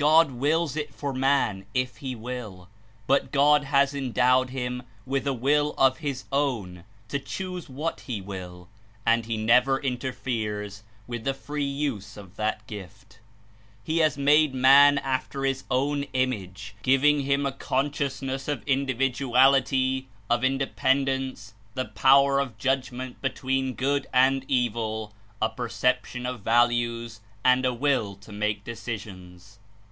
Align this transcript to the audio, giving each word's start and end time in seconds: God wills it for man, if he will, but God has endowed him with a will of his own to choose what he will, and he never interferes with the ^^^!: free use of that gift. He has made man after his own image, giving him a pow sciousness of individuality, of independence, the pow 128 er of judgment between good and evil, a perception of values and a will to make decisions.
God 0.00 0.30
wills 0.30 0.76
it 0.76 0.94
for 0.94 1.12
man, 1.12 1.66
if 1.74 1.98
he 1.98 2.14
will, 2.14 2.70
but 3.06 3.30
God 3.30 3.64
has 3.64 3.94
endowed 3.94 4.48
him 4.48 4.82
with 5.04 5.26
a 5.26 5.34
will 5.34 5.74
of 5.76 5.98
his 5.98 6.24
own 6.32 6.84
to 7.08 7.18
choose 7.18 7.68
what 7.68 8.00
he 8.00 8.18
will, 8.18 8.70
and 9.04 9.26
he 9.26 9.36
never 9.36 9.78
interferes 9.78 10.84
with 11.06 11.24
the 11.24 11.34
^^^!: 11.34 11.36
free 11.36 11.66
use 11.66 12.16
of 12.16 12.36
that 12.36 12.66
gift. 12.66 13.18
He 13.84 13.98
has 13.98 14.16
made 14.16 14.54
man 14.54 14.96
after 14.96 15.44
his 15.44 15.64
own 15.70 16.04
image, 16.14 16.74
giving 16.82 17.20
him 17.24 17.44
a 17.44 17.52
pow 17.52 17.82
sciousness 17.82 18.48
of 18.48 18.62
individuality, 18.66 20.08
of 20.30 20.42
independence, 20.42 21.52
the 21.74 21.84
pow 21.84 22.22
128 22.22 22.30
er 22.30 22.40
of 22.40 22.56
judgment 22.58 23.20
between 23.20 23.74
good 23.74 24.06
and 24.14 24.46
evil, 24.48 25.12
a 25.42 25.50
perception 25.50 26.24
of 26.24 26.40
values 26.40 27.20
and 27.44 27.66
a 27.66 27.74
will 27.74 28.14
to 28.16 28.32
make 28.32 28.64
decisions. 28.64 29.58